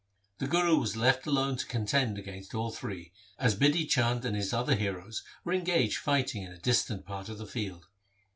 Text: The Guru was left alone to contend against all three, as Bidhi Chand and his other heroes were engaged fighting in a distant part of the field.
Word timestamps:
The 0.39 0.47
Guru 0.47 0.79
was 0.79 0.97
left 0.97 1.27
alone 1.27 1.57
to 1.57 1.65
contend 1.67 2.17
against 2.17 2.55
all 2.55 2.71
three, 2.71 3.11
as 3.37 3.55
Bidhi 3.55 3.87
Chand 3.87 4.25
and 4.25 4.35
his 4.35 4.51
other 4.51 4.73
heroes 4.73 5.21
were 5.43 5.53
engaged 5.53 5.99
fighting 5.99 6.41
in 6.41 6.51
a 6.51 6.57
distant 6.57 7.05
part 7.05 7.29
of 7.29 7.37
the 7.37 7.45
field. 7.45 7.85